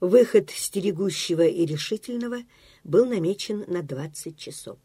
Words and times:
Выход 0.00 0.50
стерегущего 0.50 1.46
и 1.46 1.66
решительного 1.66 2.38
был 2.84 3.04
намечен 3.04 3.64
на 3.68 3.82
20 3.82 4.36
часов. 4.38 4.78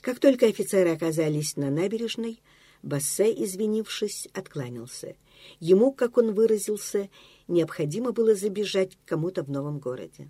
Как 0.00 0.20
только 0.20 0.46
офицеры 0.46 0.90
оказались 0.90 1.56
на 1.56 1.70
набережной, 1.70 2.40
Бассе, 2.82 3.32
извинившись, 3.32 4.28
откланялся. 4.32 5.16
Ему, 5.58 5.92
как 5.92 6.18
он 6.18 6.34
выразился, 6.34 7.08
необходимо 7.48 8.12
было 8.12 8.36
забежать 8.36 8.94
к 8.94 9.08
кому-то 9.08 9.42
в 9.42 9.50
новом 9.50 9.80
городе. 9.80 10.28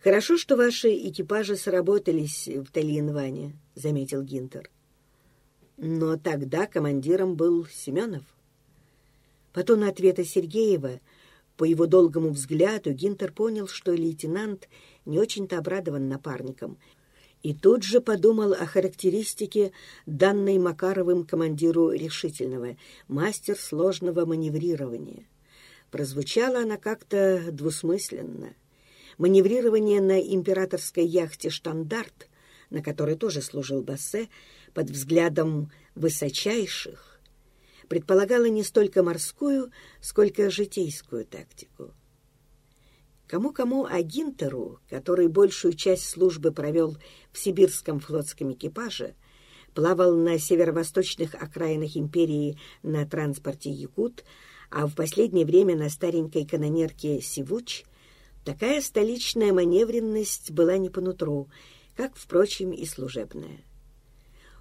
«Хорошо, 0.00 0.36
что 0.36 0.56
ваши 0.56 0.92
экипажи 1.08 1.56
сработались 1.56 2.48
в 2.48 2.66
Талиенване»,— 2.72 3.56
заметил 3.76 4.22
Гинтер. 4.22 4.70
«Но 5.76 6.16
тогда 6.16 6.66
командиром 6.66 7.36
был 7.36 7.66
Семенов». 7.66 8.24
По 9.52 9.62
тону 9.62 9.88
ответа 9.88 10.24
Сергеева, 10.24 11.00
по 11.56 11.64
его 11.64 11.86
долгому 11.86 12.30
взгляду, 12.30 12.92
Гинтер 12.92 13.32
понял, 13.32 13.68
что 13.68 13.92
лейтенант 13.92 14.68
не 15.04 15.18
очень-то 15.18 15.58
обрадован 15.58 16.08
напарником— 16.08 16.78
и 17.44 17.52
тут 17.52 17.82
же 17.82 18.00
подумал 18.00 18.54
о 18.54 18.64
характеристике, 18.64 19.72
данной 20.06 20.58
Макаровым 20.58 21.24
командиру 21.24 21.90
решительного, 21.90 22.78
мастер 23.06 23.56
сложного 23.58 24.24
маневрирования. 24.24 25.26
Прозвучала 25.90 26.60
она 26.60 26.78
как-то 26.78 27.42
двусмысленно. 27.52 28.54
Маневрирование 29.18 30.00
на 30.00 30.18
императорской 30.20 31.04
яхте 31.04 31.50
«Штандарт», 31.50 32.30
на 32.70 32.82
которой 32.82 33.14
тоже 33.14 33.42
служил 33.42 33.82
Бассе, 33.82 34.30
под 34.72 34.88
взглядом 34.88 35.70
высочайших, 35.94 37.13
предполагало 37.88 38.46
не 38.46 38.62
столько 38.62 39.02
морскую, 39.02 39.70
сколько 40.00 40.50
житейскую 40.50 41.24
тактику. 41.24 41.92
Кому-кому, 43.26 43.86
а 43.86 44.02
который 44.90 45.28
большую 45.28 45.74
часть 45.74 46.08
службы 46.08 46.52
провел 46.52 46.96
в 47.32 47.38
сибирском 47.38 47.98
флотском 47.98 48.52
экипаже, 48.52 49.14
плавал 49.74 50.14
на 50.14 50.38
северо-восточных 50.38 51.34
окраинах 51.34 51.96
империи 51.96 52.58
на 52.82 53.06
транспорте 53.06 53.70
«Якут», 53.70 54.24
а 54.70 54.86
в 54.86 54.94
последнее 54.94 55.46
время 55.46 55.76
на 55.76 55.88
старенькой 55.88 56.46
канонерке 56.46 57.20
«Сивуч», 57.20 57.84
такая 58.44 58.80
столичная 58.80 59.52
маневренность 59.52 60.50
была 60.50 60.76
не 60.76 60.90
по 60.90 61.00
нутру, 61.00 61.48
как, 61.96 62.16
впрочем, 62.16 62.72
и 62.72 62.84
служебная. 62.84 63.64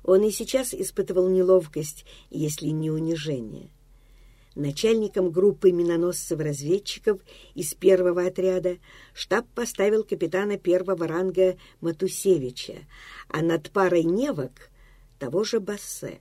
Он 0.03 0.23
и 0.23 0.31
сейчас 0.31 0.73
испытывал 0.73 1.29
неловкость, 1.29 2.05
если 2.29 2.67
не 2.67 2.91
унижение— 2.91 3.69
Начальником 4.55 5.31
группы 5.31 5.71
миноносцев-разведчиков 5.71 7.19
из 7.55 7.73
первого 7.73 8.27
отряда 8.27 8.77
штаб 9.13 9.47
поставил 9.55 10.03
капитана 10.03 10.59
первого 10.59 11.07
ранга 11.07 11.57
Матусевича, 11.81 12.85
а 13.29 13.41
над 13.41 13.71
парой 13.71 14.03
невок— 14.03 14.69
того 15.19 15.43
же 15.43 15.59
Бассе. 15.59 16.19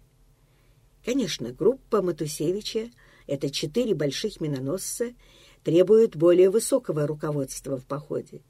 Конечно, 1.04 1.52
группа 1.52 2.00
Матусевича— 2.00 2.90
это 3.26 3.50
четыре 3.50 3.94
больших 3.94 4.40
миноносца— 4.40 5.12
требует 5.62 6.16
более 6.16 6.48
высокого 6.48 7.06
руководства 7.06 7.76
в 7.76 7.84
походе. 7.84 8.40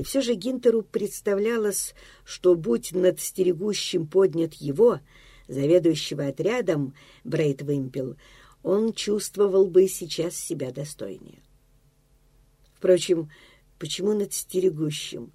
И 0.00 0.02
все 0.02 0.22
же 0.22 0.32
Гинтеру 0.32 0.80
представлялось, 0.80 1.94
что 2.24 2.54
будь 2.54 2.92
над 2.92 3.20
стерегущим 3.20 4.06
поднят 4.06 4.54
его, 4.54 5.00
заведующего 5.46 6.28
отрядом, 6.28 6.94
Брейт 7.22 7.60
Вимпел— 7.60 8.16
он 8.62 8.94
чувствовал 8.94 9.66
бы 9.66 9.88
сейчас 9.88 10.36
себя 10.36 10.70
достойнее. 10.70 11.42
Впрочем, 12.74 13.30
почему 13.78 14.14
над 14.14 14.32
стерегущим? 14.32 15.32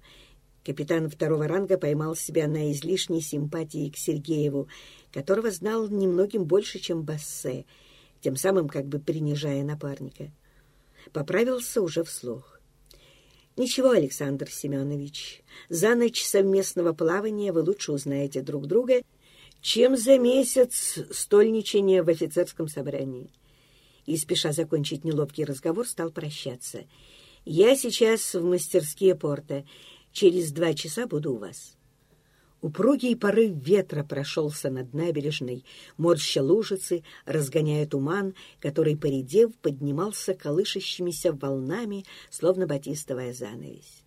Капитан 0.64 1.08
второго 1.08 1.46
ранга 1.46 1.78
поймал 1.78 2.16
себя 2.16 2.48
на 2.48 2.72
излишней 2.72 3.20
симпатии 3.20 3.88
к 3.88 3.96
Сергееву, 3.96 4.66
которого 5.12 5.52
знал 5.52 5.86
немногим 5.86 6.44
больше, 6.44 6.80
чем 6.80 7.04
Бассе, 7.04 7.66
тем 8.20 8.34
самым 8.34 8.68
как 8.68 8.86
бы 8.86 8.98
принижая 8.98 9.62
напарника. 9.62 10.32
Поправился 11.12 11.82
уже 11.82 12.02
вслух. 12.02 12.55
«Ничего, 13.56 13.90
Александр 13.90 14.50
Семенович, 14.50 15.42
за 15.68 15.94
ночь 15.94 16.22
совместного 16.22 16.92
плавания 16.92 17.52
вы 17.52 17.62
лучше 17.62 17.92
узнаете 17.92 18.42
друг 18.42 18.66
друга 18.66 19.02
чем 19.66 19.96
за 19.96 20.16
месяц 20.16 20.96
стольничания 21.10 22.04
в 22.04 22.08
офицерском 22.08 22.68
собрании. 22.68 23.32
И, 24.04 24.16
спеша 24.16 24.52
закончить 24.52 25.02
неловкий 25.02 25.44
разговор, 25.44 25.88
стал 25.88 26.12
прощаться. 26.12 26.84
«Я 27.44 27.74
сейчас 27.74 28.34
в 28.34 28.44
мастерские 28.44 29.16
порта. 29.16 29.64
Через 30.12 30.52
два 30.52 30.72
часа 30.74 31.08
буду 31.08 31.34
у 31.34 31.38
вас». 31.38 31.76
Упругий 32.66 33.14
порыв 33.14 33.52
ветра 33.64 34.02
прошелся 34.02 34.70
над 34.70 34.92
набережной, 34.92 35.64
морща 35.98 36.42
лужицы, 36.42 37.04
разгоняя 37.24 37.86
туман, 37.86 38.34
который, 38.58 38.96
поредев, 38.96 39.54
поднимался 39.62 40.34
колышащимися 40.34 41.32
волнами, 41.32 42.04
словно 42.28 42.66
батистовая 42.66 43.32
занавесь 43.32 44.02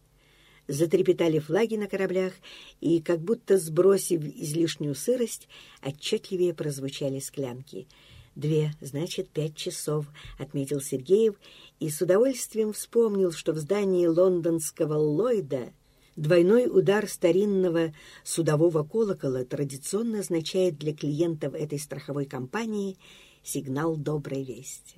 затрепетали 0.68 1.40
флаги 1.40 1.76
на 1.78 1.88
кораблях, 1.88 2.34
и, 2.80 3.02
как 3.02 3.22
будто 3.22 3.58
сбросив 3.58 4.24
излишнюю 4.24 4.94
сырость, 4.94 5.48
отчетливее 5.82 6.54
прозвучали 6.54 7.20
склянки. 7.20 7.88
«Две, 8.36 8.74
значит, 8.80 9.30
пять 9.30 9.56
часов»,— 9.56 10.06
отметил 10.38 10.80
Сергеев, 10.80 11.36
и 11.80 11.90
с 11.90 12.02
удовольствием 12.02 12.74
вспомнил, 12.74 13.32
что 13.32 13.54
в 13.54 13.58
здании 13.58 14.06
лондонского 14.06 14.94
Ллойда 14.96 15.72
двойной 16.16 16.68
удар 16.68 17.08
старинного 17.08 17.94
судового 18.24 18.84
колокола 18.84 19.44
традиционно 19.46 20.20
означает 20.20 20.78
для 20.78 20.94
клиентов 20.94 21.54
этой 21.54 21.80
страховой 21.80 22.26
компании 22.26 22.98
сигнал 23.44 23.96
доброй 23.96 24.44
вести. 24.44 24.96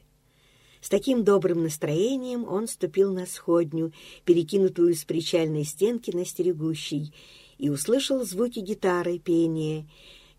С 0.82 0.90
таким 0.90 1.24
добрым 1.24 1.64
настроением 1.64 2.44
он 2.44 2.68
ступил 2.68 3.14
на 3.14 3.28
сходню, 3.28 3.94
перекинутую 4.26 4.96
с 4.96 5.04
причальной 5.04 5.64
стенки 5.64 6.10
на 6.10 6.26
стерегущий, 6.26 7.14
и 7.60 7.70
услышал 7.70 8.26
звуки 8.26 8.60
гитары, 8.60 9.20
пения. 9.20 9.88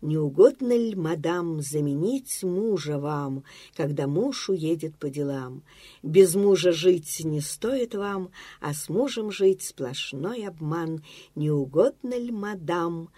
«Не 0.03 0.17
угодно 0.17 0.75
ли, 0.75 0.95
мадам, 0.95 1.61
заменить 1.61 2.43
мужа 2.43 2.99
вам, 2.99 3.45
когда 3.73 4.05
муж 4.05 4.49
уедет 4.49 4.97
по 4.97 5.09
делам? 5.09 5.63
Без 6.03 6.35
мужа 6.35 6.73
жить 6.73 7.21
не 7.23 7.39
стоит 7.39 7.95
вам, 7.95 8.29
а 8.59 8.73
с 8.73 8.89
мужем 8.89 9.31
жить 9.31 9.63
сплошной 9.63 10.45
обман. 10.45 11.05
Не 11.35 11.51
угодно 11.51 12.17
ли, 12.19 12.31
мадам?» 12.31 13.11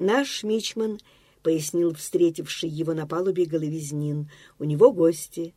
Наш 0.00 0.42
мичман— 0.42 0.98
пояснил 1.44 1.94
встретивший 1.94 2.70
его 2.70 2.92
на 2.92 3.06
палубе 3.06 3.44
головизнин. 3.44 4.28
«У 4.58 4.64
него 4.64 4.90
гости. 4.90 5.54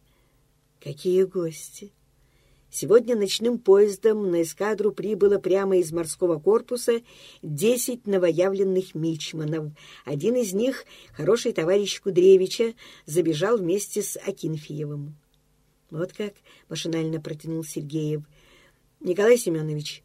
Какие 0.79 1.23
гости! 1.23 1.91
Сегодня 2.69 3.15
ночным 3.15 3.59
поездом 3.59 4.29
на 4.29 4.41
эскадру 4.41 4.91
прибыло 4.91 5.39
прямо 5.39 5.77
из 5.77 5.91
морского 5.91 6.37
корпуса 6.37 7.01
десять 7.41 8.05
новоявленных 8.05 8.93
мичманов. 8.93 9.71
Один 10.03 10.35
из 10.35 10.53
них, 10.53 10.85
хороший 11.13 11.53
товарищ 11.53 12.01
Кудревича, 12.01 12.73
забежал 13.05 13.57
вместе 13.57 14.01
с 14.01 14.17
Акинфиевым. 14.17 15.15
Вот 15.89 16.11
как 16.11 16.33
машинально 16.67 17.21
протянул 17.21 17.63
Сергеев. 17.63 18.23
Николай 18.99 19.37
Семенович, 19.37 20.03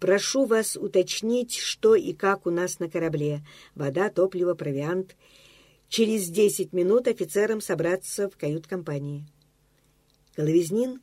прошу 0.00 0.46
вас 0.46 0.76
уточнить, 0.76 1.54
что 1.54 1.94
и 1.94 2.12
как 2.12 2.46
у 2.46 2.50
нас 2.50 2.80
на 2.80 2.90
корабле. 2.90 3.42
Вода, 3.76 4.10
топливо, 4.10 4.54
провиант. 4.54 5.16
Через 5.88 6.28
десять 6.28 6.72
минут 6.72 7.06
офицерам 7.06 7.60
собраться 7.60 8.28
в 8.28 8.36
кают-компании. 8.36 9.24
Головизнин, 10.36 11.00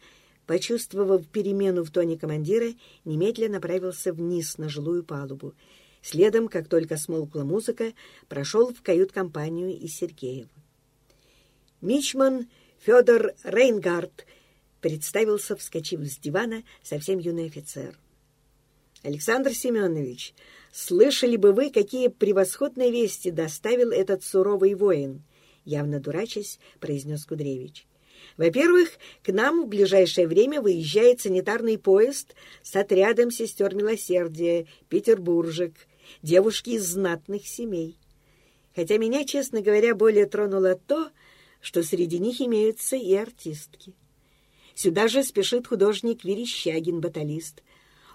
почувствовав 0.48 1.28
перемену 1.28 1.84
в 1.84 1.92
тоне 1.92 2.18
командира, 2.18 2.74
немедленно 3.06 3.56
направился 3.56 4.14
вниз 4.14 4.58
на 4.58 4.70
жилую 4.70 5.04
палубу. 5.04 5.54
Следом, 6.02 6.48
как 6.48 6.70
только 6.70 6.98
смолкла 6.98 7.44
музыка, 7.44 7.94
прошел 8.30 8.74
в 8.74 8.82
кают-компанию 8.82 9.78
и 9.78 9.88
Сергеев. 9.88 10.48
Мичман 11.82 12.48
Федор 12.80 13.34
Рейнгард 13.44 14.26
представился, 14.80 15.56
вскочив 15.56 16.00
с 16.02 16.18
дивана, 16.18 16.64
совсем 16.82 17.20
юный 17.20 17.48
офицер. 17.48 18.00
«Александр 19.04 19.54
Семенович, 19.54 20.34
слышали 20.72 21.36
бы 21.36 21.52
вы, 21.52 21.70
какие 21.72 22.08
превосходные 22.08 22.92
вести 22.92 23.32
доставил 23.32 23.92
этот 23.92 24.24
суровый 24.24 24.74
воин?» 24.76 25.24
Явно 25.66 26.00
дурачась, 26.00 26.60
произнес 26.80 27.26
Кудревич. 27.26 27.86
Во-первых, 28.38 28.92
к 29.24 29.32
нам 29.32 29.64
в 29.64 29.68
ближайшее 29.68 30.28
время 30.28 30.62
выезжает 30.62 31.22
санитарный 31.22 31.78
поезд 31.78 32.36
с 32.62 32.76
отрядом 32.76 33.32
сестер 33.32 33.74
милосердия, 33.74 34.68
Петербуржек, 34.90 35.74
девушки 36.22 36.72
из 36.72 36.86
знатных 36.86 37.48
семей. 37.48 37.98
Хотя 38.76 38.98
меня, 38.98 39.26
честно 39.26 39.62
говоря, 39.62 39.96
более 39.96 40.28
тронуло 40.28 40.76
то, 40.76 41.10
что 41.62 41.82
среди 41.84 42.20
них 42.20 42.40
имеются 42.42 42.96
и 42.96 43.14
артистки. 43.16 43.94
Сюда 44.76 45.08
же 45.08 45.24
спешит 45.24 45.66
художник 45.66 46.24
Верещагин, 46.24 47.02
баталист. 47.02 47.64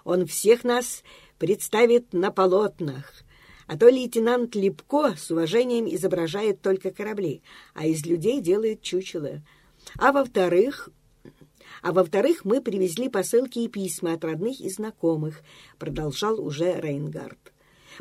Он 0.05 0.25
всех 0.25 0.63
нас 0.63 1.03
представит 1.37 2.13
на 2.13 2.31
полотнах, 2.31 3.23
а 3.67 3.77
то 3.77 3.89
лейтенант 3.89 4.55
Липко 4.55 5.15
с 5.17 5.29
уважением 5.31 5.93
изображает 5.93 6.61
только 6.61 6.91
корабли, 6.91 7.41
а 7.73 7.85
из 7.85 8.05
людей 8.05 8.39
делает 8.39 8.81
чучело. 8.81 9.41
А 9.97 10.11
во-вторых, 10.11 10.89
а 11.81 11.91
во-вторых, 11.91 12.45
мы 12.45 12.61
привезли 12.61 13.09
посылки 13.09 13.59
и 13.59 13.67
письма 13.67 14.13
от 14.13 14.23
родных 14.23 14.59
и 14.61 14.69
знакомых, 14.69 15.41
продолжал 15.77 16.39
уже 16.39 16.79
Рейнгард. 16.79 17.53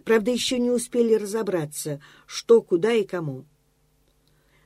Правда, 0.05 0.31
еще 0.31 0.59
не 0.59 0.71
успели 0.71 1.15
разобраться, 1.15 2.01
что, 2.27 2.63
куда 2.63 2.93
и 2.93 3.05
кому. 3.05 3.45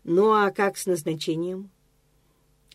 Ну 0.04 0.32
а 0.32 0.50
как 0.50 0.76
с 0.76 0.86
назначением? 0.86 1.70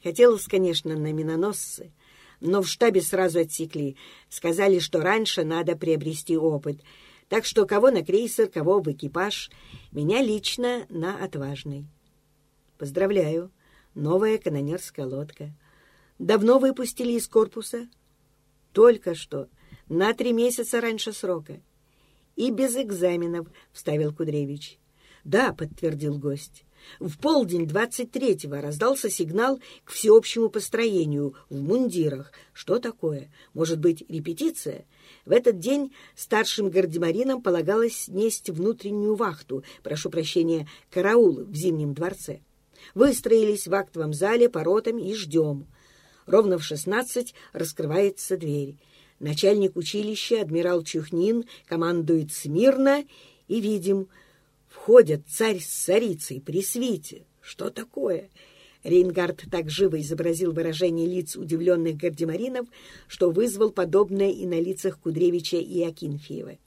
Хотелось, 0.03 0.47
конечно, 0.47 0.97
на 0.97 1.13
миноносцы, 1.13 1.91
но 2.39 2.61
в 2.61 2.67
штабе 2.67 3.01
сразу 3.01 3.39
отсекли. 3.39 3.95
Сказали, 4.27 4.79
что 4.79 4.99
раньше 4.99 5.43
надо 5.43 5.77
приобрести 5.77 6.35
опыт. 6.35 6.81
Так 7.29 7.45
что 7.45 7.65
кого 7.65 7.91
на 7.91 8.03
крейсер, 8.03 8.47
кого 8.47 8.81
в 8.81 8.91
экипаж. 8.91 9.49
Меня 9.91 10.21
лично 10.21 10.85
на 10.89 11.23
отважный. 11.23 11.85
Поздравляю. 12.77 13.51
Новая 13.95 14.38
канонерская 14.38 15.05
лодка. 15.05 15.51
Давно 16.17 16.59
выпустили 16.59 17.11
из 17.13 17.27
корпуса? 17.27 17.89
Только 18.71 19.15
что. 19.15 19.49
На 19.89 20.13
три 20.13 20.31
месяца 20.31 20.79
раньше 20.79 21.11
срока. 21.11 21.59
И 22.38 22.51
без 22.51 22.77
экзаменов, 22.77 23.47
вставил 23.73 24.13
Кудревич. 24.13 24.79
Да, 25.25 25.51
подтвердил 25.51 26.17
гость. 26.17 26.63
В 26.99 27.17
полдень 27.17 27.65
23-го 27.65 28.61
раздался 28.61 29.09
сигнал 29.09 29.59
к 29.83 29.91
всеобщему 29.91 30.49
построению 30.49 31.35
в 31.49 31.61
мундирах. 31.61 32.31
Что 32.53 32.79
такое? 32.79 33.29
Может 33.53 33.79
быть, 33.79 34.03
репетиция? 34.09 34.85
В 35.25 35.31
этот 35.31 35.59
день 35.59 35.93
старшим 36.15 36.69
гардемаринам 36.69 37.41
полагалось 37.41 38.07
нести 38.07 38.51
внутреннюю 38.51 39.15
вахту, 39.15 39.63
прошу 39.83 40.09
прощения, 40.09 40.67
караул 40.89 41.43
в 41.43 41.53
Зимнем 41.53 41.93
дворце. 41.93 42.39
Выстроились 42.95 43.67
в 43.67 43.73
актовом 43.73 44.13
зале 44.13 44.49
по 44.49 44.63
ротам 44.63 44.97
и 44.97 45.13
ждем. 45.13 45.67
Ровно 46.25 46.57
в 46.57 46.63
шестнадцать 46.63 47.33
раскрывается 47.53 48.37
дверь. 48.37 48.77
Начальник 49.19 49.75
училища, 49.75 50.41
адмирал 50.41 50.83
Чухнин, 50.83 51.45
командует 51.67 52.31
смирно, 52.31 53.03
и 53.47 53.59
видим— 53.59 54.07
Входят 54.71 55.23
царь 55.27 55.59
с 55.59 55.67
царицей 55.67 56.41
при 56.41 56.63
свите. 56.63 57.25
Что 57.41 57.69
такое? 57.69 58.29
Рейнгард 58.83 59.43
так 59.51 59.69
живо 59.69 59.99
изобразил 59.99 60.53
выражение 60.53 61.07
лиц 61.07 61.35
удивленных 61.35 61.97
гардемаринов, 61.97 62.67
что 63.07 63.29
вызвал 63.31 63.71
подобное 63.71 64.31
и 64.31 64.45
на 64.47 64.59
лицах 64.59 64.97
Кудревича 64.99 65.57
и 65.57 65.83
Акинфеева. 65.83 66.57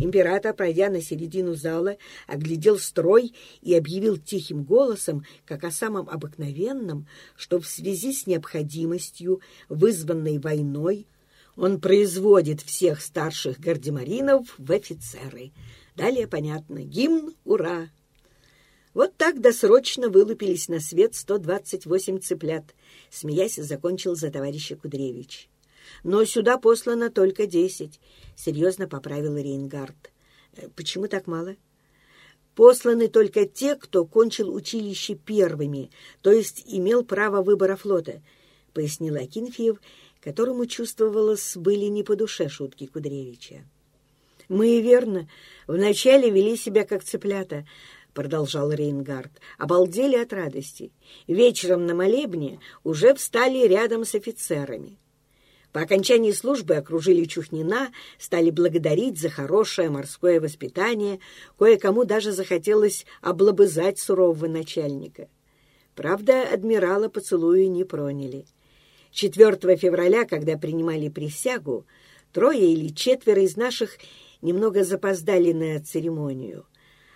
Император, 0.00 0.54
пройдя 0.54 0.88
на 0.90 1.00
середину 1.00 1.54
зала, 1.54 1.96
оглядел 2.26 2.78
строй 2.78 3.34
и 3.60 3.74
объявил 3.74 4.16
тихим 4.16 4.64
голосом, 4.64 5.24
как 5.44 5.62
о 5.64 5.70
самом 5.70 6.08
обыкновенном, 6.08 7.06
что 7.36 7.60
в 7.60 7.66
связи 7.66 8.12
с 8.12 8.26
необходимостью, 8.26 9.40
вызванной 9.68 10.38
войной, 10.38 11.06
он 11.56 11.80
производит 11.80 12.60
всех 12.62 13.00
старших 13.02 13.60
гардемаринов 13.60 14.54
в 14.58 14.72
офицеры— 14.72 15.52
Далее 16.00 16.26
понятно. 16.26 16.82
Гимн 16.82 17.34
«Ура!». 17.44 17.90
Вот 18.94 19.16
так 19.18 19.40
досрочно 19.42 20.08
вылупились 20.08 20.68
на 20.68 20.80
свет 20.80 21.14
128 21.14 22.20
цыплят. 22.20 22.74
Смеясь, 23.10 23.56
закончил 23.56 24.16
за 24.16 24.30
товарища 24.30 24.76
Кудревич. 24.76 25.50
Но 26.02 26.24
сюда 26.24 26.58
послано 26.58 27.10
только 27.10 27.46
десять, 27.46 28.00
серьезно 28.36 28.88
поправил 28.88 29.36
Рейнгард. 29.36 30.10
«Э, 30.56 30.68
почему 30.74 31.08
так 31.08 31.26
мало? 31.26 31.56
Посланы 32.54 33.08
только 33.08 33.46
те, 33.46 33.76
кто 33.76 34.04
кончил 34.04 34.52
училище 34.54 35.14
первыми, 35.14 35.90
то 36.20 36.30
есть 36.32 36.64
имел 36.66 37.04
право 37.04 37.42
выбора 37.42 37.76
флота, 37.76 38.22
пояснил 38.74 39.16
Акинфеев, 39.16 39.80
которому 40.20 40.66
чувствовалось, 40.66 41.56
были 41.56 41.86
не 41.86 42.02
по 42.02 42.16
душе 42.16 42.48
шутки 42.48 42.86
Кудревича. 42.86 43.64
Мы, 44.48 44.80
верно, 44.80 45.28
вначале 45.66 46.28
вели 46.28 46.56
себя 46.56 46.84
как 46.84 47.04
цыплята,— 47.04 47.66
продолжал 48.14 48.72
Рейнгард,— 48.72 49.30
обалдели 49.58 50.16
от 50.16 50.32
радости. 50.32 50.90
Вечером 51.28 51.86
на 51.86 51.94
молебне 51.94 52.58
уже 52.82 53.14
встали 53.14 53.66
рядом 53.66 54.04
с 54.04 54.16
офицерами. 54.16 54.98
По 55.72 55.82
окончании 55.82 56.32
службы 56.32 56.74
окружили 56.74 57.24
Чухнина, 57.24 57.92
стали 58.18 58.50
благодарить 58.50 59.20
за 59.20 59.30
хорошее 59.30 59.88
морское 59.88 60.40
воспитание, 60.40 61.20
кое-кому 61.58 62.04
даже 62.04 62.32
захотелось 62.32 63.06
облобызать 63.20 63.98
сурового 63.98 64.48
начальника. 64.48 65.28
Правда, 65.94 66.42
адмирала 66.42 67.08
поцелуя 67.08 67.66
не 67.68 67.84
проняли. 67.84 68.46
4 69.12 69.76
февраля, 69.76 70.24
когда 70.24 70.56
принимали 70.56 71.08
присягу, 71.08 71.86
трое 72.32 72.72
или 72.72 72.88
четверо 72.88 73.42
из 73.42 73.56
наших 73.56 73.98
немного 74.42 74.82
запоздали 74.82 75.52
на 75.52 75.80
церемонию, 75.80 76.66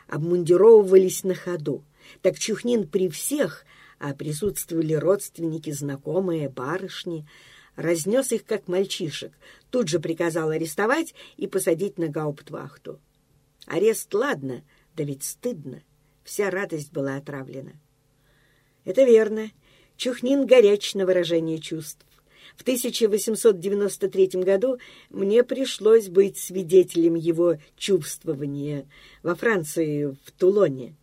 обмундировывались 0.07 1.25
на 1.25 1.35
ходу. 1.35 1.83
Так 2.23 2.39
Чухнин 2.39 2.87
при 2.87 3.09
всех, 3.09 3.65
а 3.99 4.15
присутствовали 4.15 4.95
родственники, 4.95 5.71
знакомые, 5.71 6.49
барышни, 6.49 7.27
разнес 7.77 8.33
их, 8.33 8.45
как 8.45 8.69
мальчишек, 8.69 9.33
тут 9.71 9.89
же 9.89 10.01
приказал 10.01 10.51
арестовать 10.51 11.15
и 11.37 11.47
посадить 11.47 11.99
на 11.99 12.09
гауптвахту. 12.09 13.01
Арест, 13.67 14.13
ладно, 14.15 14.63
да 14.95 15.05
ведь 15.05 15.25
стыдно. 15.25 15.83
Вся 16.23 16.51
радость 16.51 16.93
была 16.93 17.17
отравлена. 17.17 17.73
Это 18.85 19.05
верно. 19.05 19.51
Чухнин 19.97 20.47
горяч 20.47 20.95
на 20.95 21.07
выражение 21.07 21.59
чувств. 21.59 22.05
В 22.57 22.63
1893 22.63 24.43
году 24.43 24.79
мне 25.11 25.43
пришлось 25.43 26.09
быть 26.09 26.39
свидетелем 26.39 27.15
его 27.15 27.57
чувствования 27.77 28.87
во 29.23 29.35
Франции, 29.35 30.07
в 30.07 30.33
Тулоне. 30.39 30.95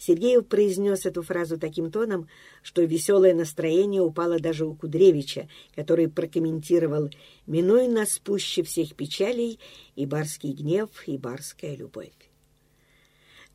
Сергеев 0.00 0.46
произнес 0.46 1.04
эту 1.04 1.22
фразу 1.22 1.58
таким 1.58 1.92
тоном, 1.92 2.26
что 2.62 2.80
веселое 2.82 3.34
настроение 3.34 4.00
упало 4.00 4.40
даже 4.40 4.64
у 4.64 4.74
Кудревича, 4.74 5.46
который 5.76 6.08
прокомментировал 6.08 7.10
«Минуй 7.46 7.86
нас 7.86 8.18
пуще 8.18 8.62
всех 8.62 8.94
печалей 8.94 9.60
и 9.96 10.06
барский 10.06 10.52
гнев, 10.52 10.88
и 11.06 11.18
барская 11.18 11.76
любовь». 11.76 12.14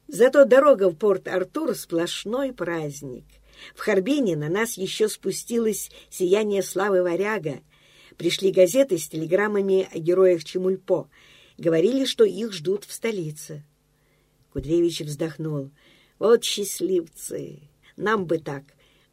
Зато 0.08 0.46
дорога 0.46 0.92
в 0.92 0.96
Порт-Артур— 0.96 1.74
сплошной 1.76 2.54
праздник— 2.54 3.26
в 3.74 3.80
Харбине 3.80 4.36
на 4.36 4.50
нас 4.50 4.78
еще 4.78 5.10
спустилось 5.10 5.90
сияние 6.12 6.62
славы 6.62 7.02
варяга. 7.02 7.62
Пришли 8.18 8.52
газеты 8.52 9.00
с 9.00 9.08
телеграммами 9.08 9.88
о 9.92 9.98
героях 9.98 10.44
Чемульпо. 10.44 11.10
Говорили, 11.58 12.06
что 12.06 12.24
их 12.24 12.54
ждут 12.54 12.84
в 12.86 12.94
столице. 12.94 13.64
Кудревич 14.54 15.02
вздохнул. 15.02 15.72
Вот 16.20 16.44
счастливцы! 16.44 17.60
Нам 17.98 18.26
бы 18.26 18.40
так 18.40 18.64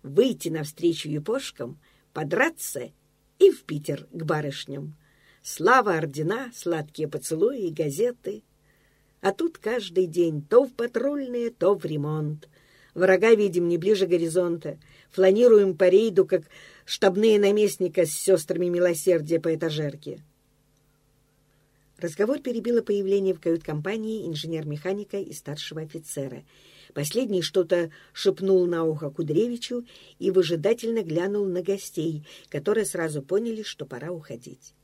выйти 0.02 0.48
навстречу 0.48 1.08
япошкам, 1.08 1.80
подраться 2.12 2.90
и 3.38 3.50
в 3.50 3.64
Питер 3.64 4.06
к 4.12 4.24
барышням. 4.24 4.96
Слава 5.42 5.96
ордена, 5.96 6.50
сладкие 6.54 7.08
поцелуи 7.08 7.68
и 7.68 7.72
газеты. 7.72 8.42
А 9.20 9.32
тут 9.32 9.58
каждый 9.58 10.06
день 10.06 10.42
то 10.42 10.64
в 10.64 10.72
патрульные, 10.74 11.50
то 11.50 11.74
в 11.74 11.84
ремонт. 11.84 12.48
Врага 12.94 13.34
видим 13.34 13.68
не 13.68 13.78
ближе 13.78 14.06
горизонта. 14.06 14.78
Фланируем 15.10 15.76
по 15.76 15.88
рейду, 15.88 16.26
как 16.26 16.42
штабные 16.84 17.38
наместника 17.38 18.04
с 18.04 18.12
сестрами 18.12 18.66
милосердия 18.66 19.40
по 19.40 19.54
этажерке. 19.54 20.22
Разговор 22.02 22.40
перебило 22.40 22.82
появление 22.82 23.32
в 23.32 23.38
кают-компании 23.38 24.26
инженер-механика 24.26 25.18
и 25.18 25.32
старшего 25.32 25.82
офицера. 25.82 26.42
Последний 26.94 27.42
что-то 27.42 27.92
шепнул 28.12 28.66
на 28.66 28.82
ухо 28.82 29.08
Кудревичу 29.08 29.86
и 30.18 30.32
выжидательно 30.32 31.04
глянул 31.04 31.44
на 31.46 31.62
гостей, 31.62 32.26
которые 32.48 32.86
сразу 32.86 33.22
поняли, 33.22 33.62
что 33.62 33.86
пора 33.86 34.10
уходить. 34.10 34.74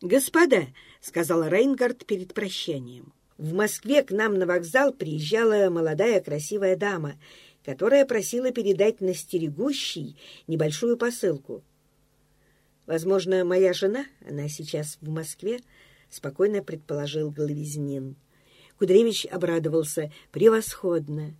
«Господа»,— 0.00 0.66
сказал 1.00 1.48
Рейнгард 1.48 2.04
перед 2.06 2.34
прощанием,— 2.34 3.12
«в 3.38 3.54
Москве 3.54 4.02
к 4.02 4.10
нам 4.10 4.36
на 4.36 4.44
вокзал 4.44 4.92
приезжала 4.92 5.70
молодая 5.70 6.20
красивая 6.20 6.76
дама— 6.76 7.14
которая 7.64 8.04
просила 8.04 8.50
передать 8.50 9.00
на 9.00 9.14
стерегущий 9.14 10.18
небольшую 10.46 10.98
посылку. 10.98 11.64
«Возможно, 12.84 13.42
моя 13.42 13.72
жена, 13.72 14.04
она 14.28 14.48
сейчас 14.50 14.98
в 15.00 15.08
Москве»,— 15.08 15.60
спокойно 16.10 16.62
предположил 16.62 17.30
Головизнин. 17.30 18.16
Кудревич 18.78 19.26
обрадовался. 19.26 20.12
«Превосходно!» 20.32 21.34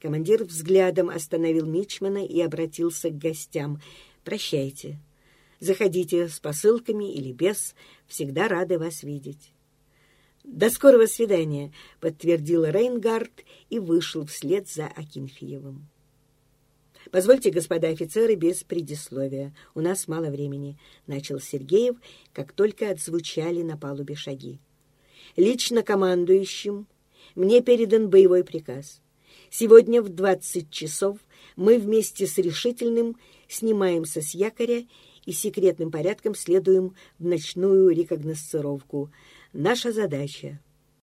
Командир 0.00 0.44
взглядом 0.44 1.08
остановил 1.08 1.64
Мичмана 1.66 2.24
и 2.24 2.40
обратился 2.40 3.08
к 3.08 3.16
гостям. 3.16 3.80
Прощайте. 4.22 4.98
Заходите 5.60 6.28
с 6.28 6.40
посылками 6.40 7.10
или 7.10 7.32
без. 7.32 7.74
Всегда 8.06 8.48
рады 8.48 8.78
вас 8.78 9.02
видеть. 9.02 9.52
«До 10.44 10.68
скорого 10.68 11.06
свидания»,— 11.06 11.72
подтвердил 12.00 12.66
Рейнгард 12.66 13.44
и 13.70 13.78
вышел 13.78 14.26
вслед 14.26 14.68
за 14.68 14.86
Акинфеевым. 14.88 15.88
«Позвольте, 17.14 17.50
господа 17.50 17.90
офицеры, 17.90 18.34
без 18.34 18.64
предисловия. 18.64 19.54
У 19.76 19.80
нас 19.80 20.08
мало 20.08 20.30
времени»,— 20.30 20.76
начал 21.06 21.38
Сергеев, 21.38 21.94
как 22.32 22.50
только 22.50 22.90
отзвучали 22.90 23.62
на 23.62 23.76
палубе 23.76 24.16
шаги. 24.16 24.58
«Лично 25.36 25.84
командующим 25.84 26.88
мне 27.36 27.60
передан 27.60 28.10
боевой 28.10 28.42
приказ. 28.42 29.00
Сегодня 29.48 30.02
в 30.02 30.08
двадцать 30.08 30.72
часов 30.72 31.20
мы 31.54 31.78
вместе 31.78 32.26
с 32.26 32.36
Решительным 32.36 33.16
снимаемся 33.46 34.20
с 34.20 34.34
якоря 34.34 34.84
и 35.24 35.30
секретным 35.30 35.92
порядком 35.92 36.34
следуем 36.34 36.96
в 37.20 37.26
ночную 37.26 37.90
рекогносцировку. 37.90 39.12
Наша 39.52 39.92
задача 39.92 40.58